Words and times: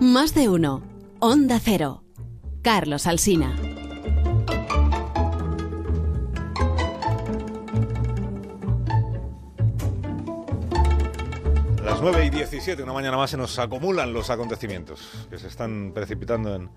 Más 0.00 0.32
de 0.32 0.48
uno. 0.48 0.82
Onda 1.18 1.60
Cero. 1.62 2.02
Carlos 2.62 3.06
Alsina. 3.06 3.54
Las 11.84 12.00
9 12.00 12.24
y 12.24 12.30
17, 12.30 12.82
una 12.82 12.94
mañana 12.94 13.18
más, 13.18 13.28
se 13.28 13.36
nos 13.36 13.58
acumulan 13.58 14.14
los 14.14 14.30
acontecimientos 14.30 15.26
que 15.28 15.38
se 15.38 15.48
están 15.48 15.92
precipitando 15.92 16.54
en, 16.54 16.70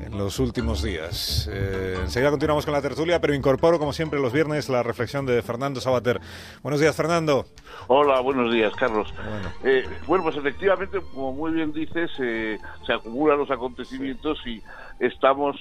en 0.00 0.18
los 0.18 0.38
últimos 0.38 0.82
días. 0.82 1.48
Eh, 1.52 1.96
enseguida 2.00 2.30
continuamos 2.30 2.64
con 2.64 2.74
la 2.74 2.82
tertulia, 2.82 3.20
pero 3.20 3.34
incorporo, 3.34 3.78
como 3.78 3.92
siempre, 3.92 4.20
los 4.20 4.32
viernes 4.32 4.68
la 4.68 4.82
reflexión 4.82 5.26
de 5.26 5.42
Fernando 5.42 5.80
Sabater. 5.80 6.20
Buenos 6.62 6.80
días, 6.80 6.96
Fernando. 6.96 7.46
Hola, 7.86 8.20
buenos 8.20 8.52
días, 8.52 8.74
Carlos. 8.74 9.12
Bueno, 9.16 9.52
eh, 9.64 9.84
pues 10.06 10.36
efectivamente, 10.36 10.98
como 11.12 11.32
muy 11.32 11.52
bien 11.52 11.72
dices, 11.72 12.10
eh, 12.18 12.58
se 12.86 12.92
acumulan 12.92 13.38
los 13.38 13.50
acontecimientos 13.50 14.38
y 14.46 14.62
estamos 15.00 15.56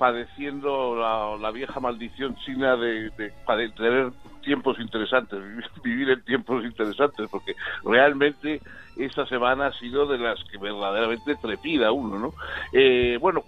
padeciendo 0.00 0.96
la, 0.96 1.50
vieja 1.50 1.78
maldición 1.78 2.34
china 2.36 2.74
de, 2.74 3.10
de, 3.10 3.32
tener 3.76 4.10
tiempos 4.42 4.80
interesantes, 4.80 5.38
vivir 5.84 6.08
en 6.08 6.24
tiempos 6.24 6.64
interesantes, 6.64 7.28
porque 7.30 7.54
realmente 7.84 8.62
esta 9.04 9.26
semana 9.26 9.66
ha 9.66 9.72
sido 9.78 10.06
de 10.06 10.18
las 10.18 10.42
que 10.44 10.58
verdaderamente 10.58 11.36
trepida 11.36 11.92
uno, 11.92 12.18
¿no? 12.18 12.34
Eh, 12.72 13.18
bueno, 13.20 13.42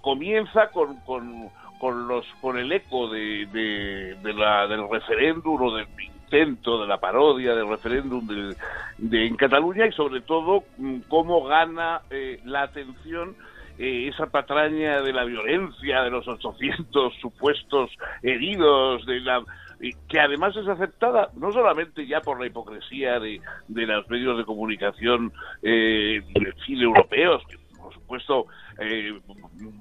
comienza 0.00 0.70
con, 0.70 1.00
con, 1.00 1.48
con, 1.78 2.08
los, 2.08 2.26
con 2.40 2.58
el 2.58 2.70
eco 2.72 3.08
de, 3.08 3.46
de, 4.22 4.34
la, 4.34 4.66
del 4.66 4.88
referéndum 4.88 5.60
o 5.60 5.74
del 5.74 5.86
intento 5.98 6.80
de 6.80 6.86
la 6.86 6.98
parodia 6.98 7.54
del 7.54 7.68
referéndum 7.68 8.26
de, 8.98 9.26
en 9.26 9.36
Cataluña 9.36 9.86
y 9.86 9.92
sobre 9.92 10.20
todo 10.20 10.64
mm, 10.78 11.00
cómo 11.08 11.44
gana 11.44 12.02
eh, 12.10 12.40
la 12.44 12.62
atención 12.62 13.34
eh, 13.78 14.08
esa 14.08 14.26
patraña 14.26 15.00
de 15.00 15.12
la 15.12 15.24
violencia, 15.24 16.02
de 16.02 16.10
los 16.10 16.28
800 16.28 17.14
supuestos 17.20 17.90
heridos, 18.22 19.06
de 19.06 19.20
la 19.20 19.42
que 20.08 20.20
además 20.20 20.54
es 20.56 20.68
aceptada 20.68 21.30
no 21.36 21.52
solamente 21.52 22.06
ya 22.06 22.20
por 22.20 22.38
la 22.38 22.46
hipocresía 22.46 23.18
de, 23.18 23.40
de 23.68 23.86
los 23.86 24.08
medios 24.10 24.36
de 24.36 24.44
comunicación 24.44 25.32
eh, 25.62 26.22
europeos, 26.68 27.42
por 27.90 27.94
supuesto 27.94 28.46
eh, 28.78 29.20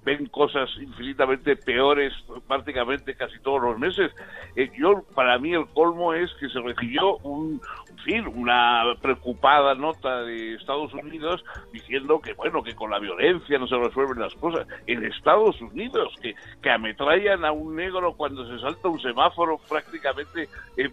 ven 0.04 0.26
cosas 0.28 0.70
infinitamente 0.82 1.56
peores 1.56 2.14
prácticamente 2.48 3.16
casi 3.16 3.40
todos 3.40 3.62
los 3.62 3.78
meses. 3.78 4.12
Eh, 4.56 4.72
yo, 4.78 5.04
para 5.14 5.38
mí 5.38 5.54
el 5.54 5.68
colmo 5.68 6.14
es 6.14 6.32
que 6.40 6.50
se 6.50 6.60
recibió 6.60 7.18
un, 7.18 7.62
fin, 8.04 8.26
una 8.28 8.96
preocupada 9.02 9.76
nota 9.76 10.24
de 10.24 10.56
Estados 10.56 10.94
Unidos 10.94 11.44
diciendo 11.72 12.20
que, 12.20 12.34
bueno, 12.34 12.64
que 12.64 12.76
con 12.76 12.90
la 12.90 13.00
violencia 13.00 13.60
no 13.60 13.68
se 13.68 13.78
resuelven 13.78 14.20
las 14.20 14.34
cosas. 14.36 14.68
En 14.88 15.06
Estados 15.06 15.62
Unidos, 15.62 16.14
que, 16.22 16.34
que 16.62 16.70
ametrallan 16.72 17.46
a 17.46 17.52
un 17.52 17.76
negro 17.76 18.14
cuando 18.16 18.48
se 18.48 18.60
salta 18.60 18.88
un 18.88 19.00
semáforo 19.00 19.60
prácticamente 19.70 20.50
eh, 20.78 20.90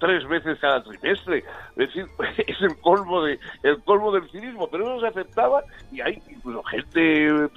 tres 0.00 0.26
veces 0.26 0.58
cada 0.58 0.82
trimestre. 0.82 1.44
Es 1.76 1.76
decir, 1.76 2.06
es 2.46 2.60
el 2.60 2.76
colmo 2.80 3.22
de 3.22 3.38
el 3.62 3.80
colmo 3.84 4.10
del 4.10 4.28
cinismo, 4.30 4.68
pero 4.68 4.84
eso 4.84 5.00
se 5.00 5.06
aceptaba 5.06 5.62
y 5.92 6.00
hay 6.00 6.20
incluso 6.28 6.62
gente 6.64 7.48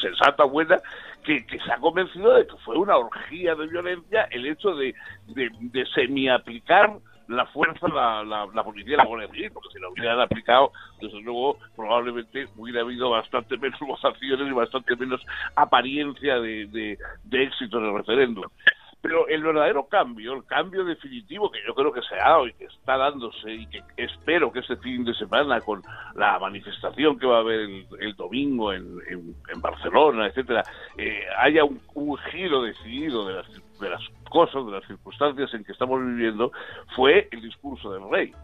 sensata, 0.00 0.44
buena, 0.44 0.78
que, 1.24 1.44
se 1.48 1.72
ha 1.72 1.78
convencido 1.78 2.32
de 2.34 2.46
que 2.46 2.56
fue 2.64 2.76
una 2.76 2.96
orgía 2.96 3.54
de 3.54 3.66
violencia 3.66 4.28
el 4.30 4.46
hecho 4.46 4.74
de, 4.74 4.94
de, 5.26 5.50
de 5.60 5.86
semi-aplicar 5.86 6.98
la 7.30 7.46
fuerza 7.46 7.86
la, 7.88 8.24
la, 8.24 8.64
policía 8.64 8.96
la 8.96 9.04
Guardia 9.04 9.28
Civil, 9.28 9.52
porque 9.52 9.68
si 9.72 9.78
lo 9.78 9.92
hubieran 9.92 10.20
aplicado, 10.20 10.72
desde 11.00 11.20
luego, 11.22 11.58
probablemente 11.76 12.48
hubiera 12.56 12.80
habido 12.80 13.10
bastante 13.10 13.56
menos 13.56 13.78
votaciones 13.86 14.48
y 14.48 14.52
bastante 14.52 14.96
menos 14.96 15.24
apariencia 15.54 16.40
de, 16.40 16.66
de, 16.66 16.98
de 17.24 17.42
éxito 17.42 17.78
en 17.78 17.86
el 17.86 17.94
referéndum. 17.94 18.44
Pero 19.02 19.26
el 19.28 19.42
verdadero 19.42 19.86
cambio, 19.86 20.34
el 20.34 20.44
cambio 20.44 20.84
definitivo 20.84 21.50
que 21.50 21.60
yo 21.66 21.74
creo 21.74 21.92
que 21.92 22.02
se 22.02 22.14
ha 22.16 22.28
dado 22.28 22.46
y 22.46 22.52
que 22.52 22.66
está 22.66 22.98
dándose 22.98 23.50
y 23.50 23.66
que 23.66 23.82
espero 23.96 24.52
que 24.52 24.58
este 24.58 24.76
fin 24.76 25.04
de 25.04 25.14
semana 25.14 25.60
con 25.60 25.82
la 26.14 26.38
manifestación 26.38 27.18
que 27.18 27.26
va 27.26 27.38
a 27.38 27.40
haber 27.40 27.60
el, 27.98 28.14
domingo 28.16 28.72
en, 28.72 29.00
Barcelona, 29.56 30.26
etcétera, 30.26 30.62
eh, 30.96 31.22
haya 31.38 31.64
un, 31.64 32.16
giro 32.30 32.62
decidido 32.62 33.26
de 33.26 33.34
las, 33.34 33.46
de 33.80 33.90
las 33.90 34.02
cosas, 34.28 34.66
de 34.66 34.72
las 34.72 34.86
circunstancias 34.86 35.52
en 35.54 35.64
que 35.64 35.72
estamos 35.72 36.00
viviendo, 36.04 36.52
fue 36.94 37.28
el 37.30 37.40
discurso 37.40 37.92
del 37.92 38.08
rey. 38.10 38.34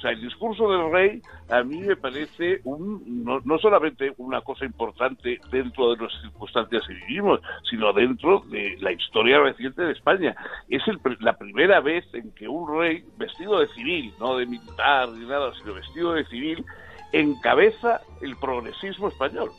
O 0.00 0.02
sea, 0.02 0.12
el 0.12 0.22
discurso 0.22 0.66
del 0.70 0.90
rey 0.90 1.22
a 1.50 1.62
mí 1.62 1.82
me 1.82 1.94
parece 1.94 2.62
un, 2.64 3.22
no, 3.22 3.58
solamente 3.58 4.14
una 4.16 4.40
cosa 4.40 4.64
importante 4.64 5.38
dentro 5.50 5.94
de 5.94 6.02
las 6.02 6.22
circunstancias 6.22 6.82
que 6.88 6.94
vivimos, 6.94 7.38
sino 7.68 7.92
dentro 7.92 8.40
de 8.48 8.78
la 8.80 8.92
historia 8.92 9.40
reciente 9.40 9.82
de 9.82 9.92
España. 9.92 10.34
Es 10.70 10.80
la 11.20 11.36
primera 11.36 11.80
vez 11.80 12.06
en 12.14 12.32
que 12.32 12.48
un 12.48 12.80
rey 12.80 13.04
vestido 13.18 13.60
de 13.60 13.66
civil, 13.68 14.14
no 14.18 14.38
de 14.38 14.46
militar 14.46 15.10
ni 15.10 15.26
nada, 15.26 15.52
sino 15.60 15.74
vestido 15.74 16.14
de 16.14 16.24
civil, 16.24 16.64
encabeza 17.12 18.00
el 18.22 18.36
progresismo 18.36 19.08
español. 19.08 19.50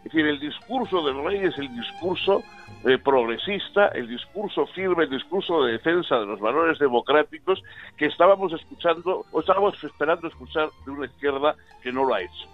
Es 0.00 0.04
decir, 0.04 0.26
el 0.26 0.40
discurso 0.40 1.02
del 1.02 1.22
rey 1.22 1.44
es 1.44 1.58
el 1.58 1.68
discurso 1.74 2.42
eh, 2.84 2.96
progresista, 2.98 3.88
el 3.88 4.08
discurso 4.08 4.66
firme, 4.68 5.04
el 5.04 5.10
discurso 5.10 5.62
de 5.62 5.72
defensa 5.72 6.18
de 6.18 6.26
los 6.26 6.40
valores 6.40 6.78
democráticos 6.78 7.62
que 7.98 8.06
estábamos 8.06 8.52
escuchando 8.54 9.26
o 9.30 9.40
estábamos 9.40 9.82
esperando 9.84 10.28
escuchar 10.28 10.70
de 10.86 10.90
una 10.90 11.04
izquierda 11.04 11.54
que 11.82 11.92
no 11.92 12.04
lo 12.04 12.14
ha 12.14 12.22
hecho. 12.22 12.48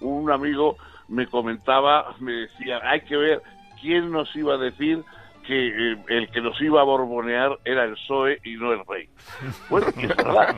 Un 0.00 0.30
amigo 0.30 0.76
me 1.08 1.26
comentaba, 1.26 2.14
me 2.20 2.32
decía, 2.32 2.80
hay 2.84 3.00
que 3.00 3.16
ver 3.16 3.42
quién 3.80 4.12
nos 4.12 4.34
iba 4.36 4.54
a 4.54 4.58
decir 4.58 5.02
que 5.46 5.92
eh, 5.92 5.96
el 6.08 6.30
que 6.30 6.40
nos 6.40 6.60
iba 6.60 6.80
a 6.80 6.84
borbonear 6.84 7.58
era 7.64 7.84
el 7.84 7.92
PSOE 7.92 8.40
y 8.44 8.56
no 8.56 8.72
el 8.72 8.84
rey. 8.86 9.08
Bueno, 9.68 9.88
es 9.88 10.08
verdad. 10.08 10.56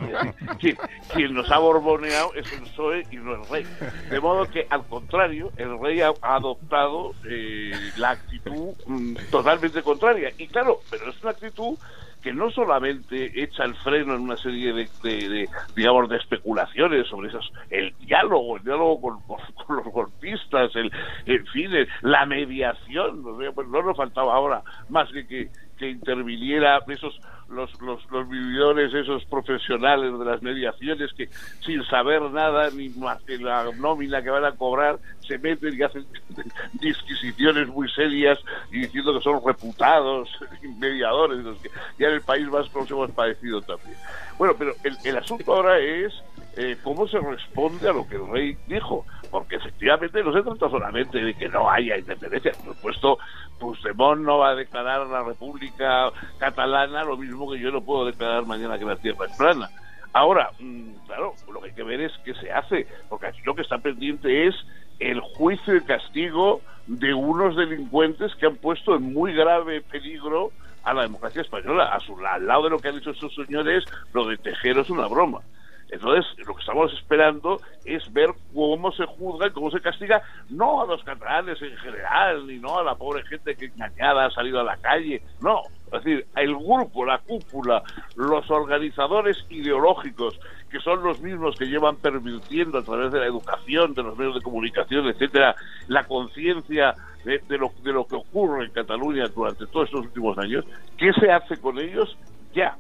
Quien, 0.59 1.35
nos 1.35 1.51
ha 1.51 1.59
borboneado 1.59 2.35
es 2.35 2.51
el 2.53 2.63
PSOE 2.63 3.07
y 3.11 3.17
no 3.17 3.35
el 3.35 3.49
rey. 3.49 3.67
De 4.11 4.21
modo 4.21 4.47
que, 4.51 4.67
al 4.71 4.87
contrario, 4.87 5.53
el 5.57 5.79
rey 5.81 6.01
ha, 6.01 6.13
adoptado 6.23 7.13
eh, 7.29 7.73
la 7.97 8.11
actitud 8.11 8.75
mm, 8.87 9.17
totalmente 9.31 9.83
contraria. 9.83 10.33
Y 10.39 10.47
claro, 10.49 10.81
pero 10.91 11.11
es 11.11 11.23
una 11.23 11.33
actitud 11.33 11.79
que 12.27 12.33
no 12.33 12.51
solamente 12.51 13.41
echa 13.41 13.63
el 13.63 13.77
freno 13.77 14.17
en 14.17 14.23
una 14.23 14.37
serie 14.37 14.73
de, 14.73 15.49
digamos 15.77 16.09
de 16.09 16.17
especulaciones 16.17 17.07
sobre 17.07 17.29
esas 17.29 17.45
el 17.71 17.95
diálogo 18.01 18.57
el 18.57 18.65
diálogo 18.65 19.01
con, 19.01 19.19
los 19.77 19.85
golpistas 19.85 20.75
el 20.75 20.91
en 21.27 21.47
fin 21.47 21.71
la 22.03 22.27
mediación 22.27 23.23
pues 23.55 23.69
no 23.69 23.81
nos 23.81 23.97
faltaba 23.97 24.35
ahora 24.35 24.65
más 24.89 25.09
que 25.13 25.25
que, 25.29 25.51
que 25.79 25.89
interviniera 25.89 26.81
esos 26.89 27.17
los, 27.49 27.81
los, 27.81 28.11
los 28.11 28.29
vividores, 28.29 28.93
esos 28.93 29.25
profesionales 29.27 30.19
de 30.19 30.25
las 30.25 30.43
mediaciones 30.43 31.13
que 31.13 31.29
sin 31.65 31.85
saber 31.85 32.23
nada 32.23 32.71
ni 32.71 32.89
más 32.91 33.23
que 33.23 33.39
la 33.39 33.71
nómina 33.77 34.23
que 34.23 34.31
van 34.31 34.45
a 34.45 34.53
cobrar 34.53 34.99
se 35.21 35.39
meten 35.39 35.75
y 35.79 35.83
hacen 35.83 36.07
disquisiciones 36.75 37.69
muy 37.69 37.89
serias 37.91 38.39
y 38.71 38.81
diciendo 38.81 39.15
que 39.15 39.23
son 39.23 39.41
reputados 39.45 40.29
mediadores, 40.79 41.39
los 41.39 41.59
que 41.59 41.71
ya 41.99 42.09
en 42.09 42.15
el 42.15 42.23
País 42.23 42.49
Vasco 42.49 42.81
nos 42.81 42.91
hemos 42.91 43.11
padecido 43.13 43.61
también. 43.63 43.97
Bueno, 44.39 44.55
pero 44.59 44.73
el, 44.85 44.97
el 45.05 45.17
asunto 45.17 45.55
ahora 45.55 45.79
es 45.79 46.13
eh, 46.57 46.77
cómo 46.83 47.07
se 47.07 47.19
responde 47.19 47.89
a 47.89 47.93
lo 47.93 48.09
que 48.09 48.17
el 48.17 48.27
rey 48.29 48.57
dijo, 48.67 49.05
porque 49.31 49.57
efectivamente 49.57 50.23
no 50.23 50.33
se 50.33 50.43
trata 50.43 50.71
solamente 50.71 51.19
de 51.19 51.35
que 51.35 51.49
no 51.49 51.71
haya 51.71 51.99
independencia, 51.99 52.53
por 52.53 52.75
supuesto, 52.75 53.19
Puigdemont 53.59 54.21
no 54.21 54.39
va 54.39 54.51
a 54.51 54.55
declarar 54.55 55.07
la 55.07 55.23
República 55.23 56.11
Catalana 56.39 57.05
lo 57.05 57.17
mismo 57.17 57.51
que 57.51 57.59
yo 57.59 57.71
no 57.71 57.81
puedo 57.81 58.07
declarar 58.07 58.47
mañana 58.47 58.79
que 58.79 58.85
la 58.85 58.97
tierra 58.97 59.27
es 59.27 59.37
plana. 59.37 59.71
Ahora, 60.13 60.51
mm, 60.59 61.07
claro, 61.07 61.35
lo 61.53 61.61
que 61.61 61.69
hay 61.69 61.75
que 61.75 61.83
ver 61.83 62.01
es 62.01 62.13
qué 62.25 62.35
se 62.35 62.51
hace, 62.51 62.87
porque 63.09 63.27
aquí 63.27 63.41
lo 63.45 63.55
que 63.55 63.63
está 63.63 63.79
pendiente 63.79 64.47
es 64.47 64.55
el 64.99 65.21
juicio 65.21 65.77
y 65.77 65.83
castigo 65.83 66.63
de 66.87 67.13
unos 67.13 67.57
delincuentes 67.57 68.35
que 68.37 68.47
han 68.47 68.57
puesto 68.57 68.97
en 68.97 69.13
muy 69.13 69.35
grave 69.35 69.83
peligro 69.83 70.53
a 70.85 70.95
la 70.95 71.03
democracia 71.03 71.43
española. 71.43 71.93
A 71.93 72.01
su, 72.01 72.17
al 72.25 72.47
lado 72.47 72.65
de 72.65 72.71
lo 72.71 72.79
que 72.79 72.89
han 72.89 72.97
dicho 72.97 73.11
estos 73.11 73.35
señores, 73.35 73.85
lo 74.15 74.27
de 74.27 74.39
Tejero 74.39 74.83
es 74.83 74.91
una 74.91 75.07
broma. 75.07 75.41
Entonces, 75.89 76.27
lo 76.47 76.55
que 76.55 76.61
estamos 76.61 76.93
esperando 76.93 77.61
es 77.85 78.13
ver 78.13 78.31
cómo 78.53 78.91
se 78.93 79.05
juzga 79.05 79.47
y 79.47 79.51
cómo 79.51 79.71
se 79.71 79.81
castiga, 79.81 80.23
no 80.51 80.83
a 80.83 80.87
los 80.87 81.03
catalanes 81.05 81.61
en 81.63 81.77
general, 81.77 82.47
ni 82.47 82.59
no 82.59 82.79
a 82.79 82.85
la 82.85 82.97
pobre 82.97 83.25
gente 83.25 83.55
que 83.55 83.67
engañada 83.67 84.27
ha 84.27 84.31
salido 84.31 84.61
a 84.61 84.65
la 84.65 84.77
calle, 84.77 85.23
no. 85.41 85.63
Es 85.87 86.03
decir, 86.03 86.27
el 86.35 86.57
grupo, 86.57 87.05
la 87.05 87.19
cúpula, 87.19 87.83
los 88.17 88.51
organizadores 88.51 89.47
ideológicos, 89.49 90.39
que 90.69 90.81
son 90.81 91.05
los 91.05 91.21
mismos 91.21 91.57
que 91.57 91.67
llevan 91.67 91.97
permitiendo 91.97 92.79
a 92.79 92.83
través 92.83 93.13
de 93.13 93.21
la 93.21 93.27
educación, 93.27 93.95
de 93.95 94.03
los 94.03 94.19
medios 94.19 94.35
de 94.35 94.43
comunicación, 94.43 95.07
etcétera, 95.07 95.55
la 95.87 96.05
conciencia 96.05 96.95
de, 97.25 97.59
lo, 97.59 97.73
de 97.83 97.93
lo 97.93 98.07
que 98.07 98.17
ocurre 98.17 98.65
en 98.65 98.73
Cataluña 98.73 99.27
durante 99.29 99.67
todos 99.67 99.87
estos 99.87 100.07
últimos 100.07 100.37
años, 100.39 100.65
¿qué 100.97 101.13
se 101.13 101.31
hace 101.31 101.57
con 101.61 101.79
ellos? 101.79 102.17
Ya, 102.53 102.77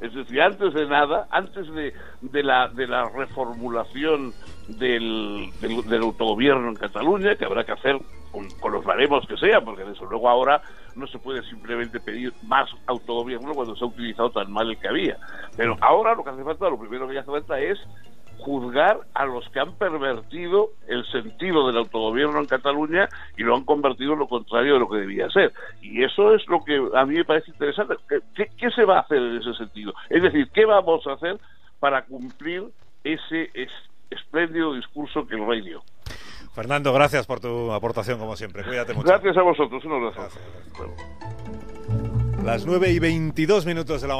Es 0.00 0.14
decir, 0.14 0.40
antes 0.40 0.72
de 0.72 0.86
nada, 0.86 1.28
antes 1.30 1.72
de, 1.74 1.92
de, 2.22 2.42
la, 2.42 2.68
de 2.68 2.86
la 2.86 3.08
reformulación 3.10 4.32
del, 4.68 5.50
del, 5.60 6.02
autogobierno 6.02 6.68
en 6.68 6.74
Cataluña, 6.74 7.36
que 7.36 7.44
habrá 7.44 7.64
que 7.64 7.72
hacer 7.72 7.98
con, 8.32 8.48
con, 8.60 8.72
los 8.72 8.84
baremos 8.84 9.26
que 9.26 9.36
sea, 9.36 9.60
porque 9.60 9.84
desde 9.84 10.06
luego 10.06 10.28
ahora 10.28 10.62
no 10.96 11.06
se 11.06 11.18
puede 11.18 11.42
simplemente 11.42 12.00
pedir 12.00 12.32
más 12.44 12.70
autogobierno 12.86 13.52
cuando 13.52 13.76
se 13.76 13.84
ha 13.84 13.88
utilizado 13.88 14.30
tan 14.30 14.50
mal 14.50 14.70
el 14.70 14.78
que 14.78 14.88
había. 14.88 15.18
Pero 15.56 15.76
ahora 15.80 16.14
lo 16.14 16.24
que 16.24 16.30
hace 16.30 16.44
falta, 16.44 16.70
lo 16.70 16.78
primero 16.78 17.06
que 17.06 17.18
hace 17.18 17.30
falta 17.30 17.60
es 17.60 17.78
juzgar 18.40 19.00
a 19.14 19.26
los 19.26 19.48
que 19.50 19.60
han 19.60 19.74
pervertido 19.74 20.70
el 20.88 21.04
sentido 21.10 21.66
del 21.66 21.76
autogobierno 21.78 22.38
en 22.40 22.46
Cataluña 22.46 23.08
y 23.36 23.42
lo 23.42 23.56
han 23.56 23.64
convertido 23.64 24.14
en 24.14 24.20
lo 24.20 24.28
contrario 24.28 24.74
de 24.74 24.80
lo 24.80 24.88
que 24.88 24.98
debía 24.98 25.28
ser. 25.30 25.52
Y 25.82 26.02
eso 26.02 26.34
es 26.34 26.46
lo 26.48 26.62
que 26.64 26.80
a 26.94 27.04
mí 27.06 27.14
me 27.14 27.24
parece 27.24 27.50
interesante. 27.50 27.94
¿Qué, 28.34 28.70
se 28.70 28.84
va 28.84 28.98
a 28.98 29.00
hacer 29.00 29.18
en 29.18 29.36
ese 29.36 29.54
sentido? 29.54 29.92
Es 30.08 30.22
decir, 30.22 30.48
¿qué 30.52 30.64
vamos 30.64 31.06
a 31.06 31.12
hacer 31.12 31.38
para 31.78 32.04
cumplir 32.04 32.64
ese 33.04 33.50
espléndido 34.10 34.74
discurso 34.74 35.26
que 35.26 35.36
el 35.36 35.46
rey 35.46 35.62
dio? 35.62 35.82
Fernando, 36.54 36.92
gracias 36.92 37.26
por 37.26 37.40
tu 37.40 37.72
aportación, 37.72 38.18
como 38.18 38.36
siempre. 38.36 38.64
Cuídate 38.64 38.92
mucho. 38.92 39.08
Gracias 39.08 39.36
a 39.36 39.42
vosotros. 39.42 39.84
Un 39.84 39.92
abrazo. 39.92 40.28
Las 42.44 42.64
9 42.64 42.90
y 42.90 42.98
22 42.98 43.66
minutos 43.66 44.00
de 44.00 44.08
la 44.08 44.08